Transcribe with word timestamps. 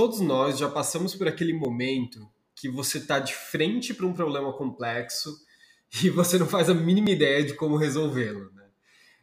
todos 0.00 0.20
nós 0.20 0.56
já 0.56 0.66
passamos 0.66 1.14
por 1.14 1.28
aquele 1.28 1.52
momento 1.52 2.26
que 2.54 2.70
você 2.70 2.96
está 2.96 3.18
de 3.18 3.34
frente 3.34 3.92
para 3.92 4.06
um 4.06 4.14
problema 4.14 4.50
complexo 4.50 5.38
e 6.02 6.08
você 6.08 6.38
não 6.38 6.46
faz 6.46 6.70
a 6.70 6.74
mínima 6.74 7.10
ideia 7.10 7.44
de 7.44 7.52
como 7.52 7.76
resolvê-lo. 7.76 8.50
Né? 8.54 8.64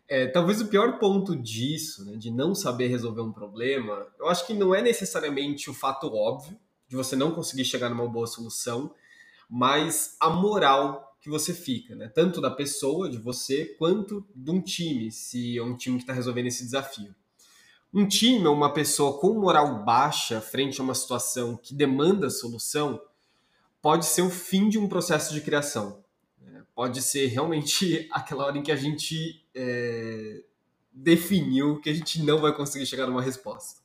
É, 0.08 0.28
talvez 0.28 0.62
o 0.62 0.68
pior 0.68 1.00
ponto 1.00 1.36
disso, 1.36 2.05
né, 2.05 2.16
de 2.16 2.29
não 2.29 2.54
saber 2.54 2.90
resolver 2.90 3.21
um 3.21 3.32
problema, 3.32 4.05
eu 4.20 4.28
acho 4.28 4.46
que 4.46 4.54
não 4.54 4.76
é 4.76 4.79
necessariamente 4.79 5.68
o 5.68 5.74
fato 5.74 6.13
óbvio 6.13 6.55
de 6.88 6.96
você 6.96 7.16
não 7.16 7.32
conseguir 7.32 7.66
chegar 7.66 7.89
numa 7.89 8.07
boa 8.07 8.28
solução, 8.28 8.94
mas 9.50 10.16
a 10.20 10.30
moral 10.30 11.18
que 11.20 11.28
você 11.28 11.55
fica, 11.55 11.96
né? 11.96 12.07
tanto 12.07 12.39
da 12.39 12.52
pessoa, 12.52 13.09
de 13.09 13.18
você, 13.18 13.66
quanto 13.80 14.23
de 14.36 14.52
um 14.52 14.62
time, 14.62 15.12
se 15.12 15.57
é 15.57 15.64
um 15.64 15.75
time 15.75 15.98
que 15.98 16.04
está 16.04 16.14
resolvendo 16.14 16.46
esse 16.46 16.64
desafio. 16.64 17.16
Um 17.93 18.07
time 18.07 18.45
ou 18.45 18.54
uma 18.54 18.73
pessoa 18.73 19.19
com 19.19 19.33
moral 19.39 19.83
baixa 19.83 20.41
frente 20.41 20.79
a 20.79 20.83
uma 20.83 20.93
situação 20.93 21.57
que 21.57 21.73
demanda 21.73 22.29
solução 22.29 23.01
pode 23.82 24.05
ser 24.05 24.21
o 24.21 24.29
fim 24.29 24.69
de 24.69 24.78
um 24.78 24.87
processo 24.87 25.33
de 25.33 25.41
criação. 25.41 26.04
Né? 26.42 26.64
Pode 26.75 27.01
ser 27.01 27.28
realmente 27.28 28.07
aquela 28.11 28.45
hora 28.45 28.57
em 28.57 28.64
que 28.64 28.71
a 28.71 28.75
gente 28.75 29.45
é, 29.55 30.43
definiu 30.92 31.79
que 31.79 31.89
a 31.89 31.93
gente 31.93 32.22
não 32.22 32.39
vai 32.39 32.53
conseguir 32.53 32.86
chegar 32.86 33.08
numa 33.08 33.22
resposta. 33.22 33.81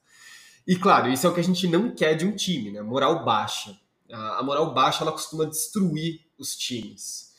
E 0.67 0.77
claro, 0.77 1.11
isso 1.11 1.27
é 1.27 1.31
o 1.31 1.35
que 1.35 1.41
a 1.41 1.45
gente 1.45 1.67
não 1.69 1.95
quer 1.95 2.15
de 2.15 2.25
um 2.25 2.35
time, 2.35 2.71
né? 2.71 2.83
Moral 2.83 3.25
baixa. 3.25 3.79
A 4.11 4.43
moral 4.43 4.73
baixa 4.75 5.03
ela 5.03 5.13
costuma 5.13 5.45
destruir 5.45 6.21
os 6.39 6.55
times. 6.57 7.32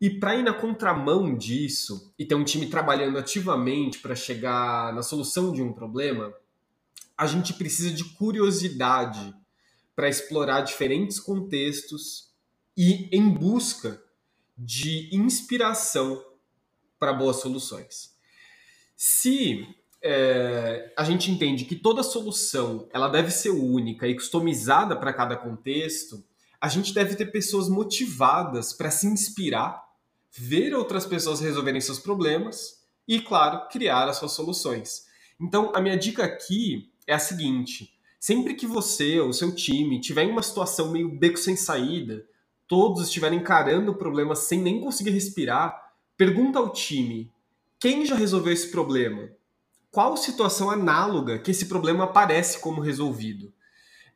E 0.00 0.08
para 0.08 0.36
ir 0.36 0.44
na 0.44 0.52
contramão 0.52 1.36
disso 1.36 2.14
e 2.16 2.24
ter 2.24 2.36
um 2.36 2.44
time 2.44 2.66
trabalhando 2.66 3.18
ativamente 3.18 3.98
para 3.98 4.14
chegar 4.14 4.94
na 4.94 5.02
solução 5.02 5.52
de 5.52 5.60
um 5.60 5.72
problema, 5.72 6.32
a 7.16 7.26
gente 7.26 7.52
precisa 7.54 7.90
de 7.90 8.04
curiosidade 8.04 9.34
para 9.96 10.08
explorar 10.08 10.60
diferentes 10.60 11.18
contextos 11.18 12.30
e 12.76 13.08
em 13.10 13.28
busca 13.28 14.00
de 14.56 15.08
inspiração 15.12 16.24
para 16.96 17.12
boas 17.12 17.36
soluções. 17.36 18.16
Se 18.96 19.66
é, 20.00 20.92
a 20.96 21.02
gente 21.02 21.28
entende 21.28 21.64
que 21.64 21.74
toda 21.74 22.04
solução 22.04 22.88
ela 22.92 23.08
deve 23.08 23.32
ser 23.32 23.50
única 23.50 24.06
e 24.06 24.14
customizada 24.14 24.94
para 24.94 25.12
cada 25.12 25.36
contexto, 25.36 26.24
a 26.60 26.68
gente 26.68 26.94
deve 26.94 27.16
ter 27.16 27.26
pessoas 27.26 27.68
motivadas 27.68 28.72
para 28.72 28.92
se 28.92 29.08
inspirar 29.08 29.87
ver 30.36 30.74
outras 30.74 31.06
pessoas 31.06 31.40
resolverem 31.40 31.80
seus 31.80 31.98
problemas 31.98 32.78
e, 33.06 33.20
claro, 33.20 33.68
criar 33.68 34.08
as 34.08 34.16
suas 34.16 34.32
soluções. 34.32 35.06
Então, 35.40 35.72
a 35.74 35.80
minha 35.80 35.96
dica 35.96 36.24
aqui 36.24 36.90
é 37.06 37.14
a 37.14 37.18
seguinte: 37.18 37.92
sempre 38.18 38.54
que 38.54 38.66
você 38.66 39.20
ou 39.20 39.32
seu 39.32 39.54
time 39.54 40.00
tiver 40.00 40.24
em 40.24 40.30
uma 40.30 40.42
situação 40.42 40.90
meio 40.90 41.08
beco 41.08 41.38
sem 41.38 41.56
saída, 41.56 42.26
todos 42.66 43.06
estiverem 43.06 43.38
encarando 43.38 43.92
o 43.92 43.96
problema 43.96 44.34
sem 44.34 44.60
nem 44.60 44.80
conseguir 44.80 45.10
respirar, 45.10 45.92
pergunta 46.16 46.58
ao 46.58 46.72
time: 46.72 47.32
quem 47.80 48.04
já 48.04 48.14
resolveu 48.14 48.52
esse 48.52 48.70
problema? 48.70 49.30
Qual 49.90 50.16
situação 50.16 50.70
análoga 50.70 51.38
que 51.38 51.50
esse 51.50 51.66
problema 51.66 52.04
aparece 52.04 52.58
como 52.60 52.80
resolvido? 52.80 53.52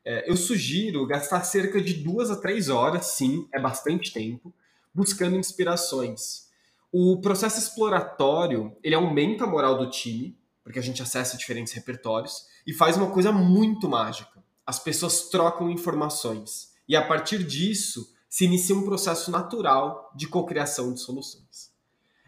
É, 0.05 0.29
eu 0.31 0.37
sugiro 0.37 1.07
gastar 1.07 1.45
cerca 1.45 1.81
de 1.81 1.95
duas 1.95 2.31
a 2.31 2.37
três 2.37 2.69
horas, 2.69 3.07
sim, 3.07 3.49
é 3.53 3.61
bastante 3.61 4.13
tempo, 4.13 4.53
buscando 4.95 5.37
inspirações. 5.37 6.49
O 6.93 7.21
processo 7.21 7.59
exploratório, 7.59 8.77
ele 8.83 8.95
aumenta 8.95 9.45
a 9.45 9.47
moral 9.47 9.79
do 9.79 9.89
time, 9.89 10.39
porque 10.63 10.79
a 10.79 10.83
gente 10.83 11.03
acessa 11.03 11.37
diferentes 11.37 11.73
repertórios, 11.73 12.47
e 12.67 12.73
faz 12.73 12.97
uma 12.97 13.11
coisa 13.11 13.33
muito 13.33 13.89
mágica. 13.89 14.43
As 14.67 14.79
pessoas 14.79 15.29
trocam 15.29 15.71
informações. 15.71 16.73
E 16.89 16.95
a 16.95 17.07
partir 17.07 17.43
disso, 17.45 18.13
se 18.29 18.45
inicia 18.45 18.77
um 18.77 18.85
processo 18.85 19.31
natural 19.31 20.13
de 20.15 20.27
cocriação 20.27 20.93
de 20.93 21.01
soluções. 21.01 21.73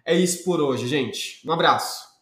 É 0.05 0.15
isso 0.15 0.45
por 0.45 0.61
hoje, 0.61 0.87
gente. 0.87 1.41
Um 1.47 1.53
abraço. 1.53 2.14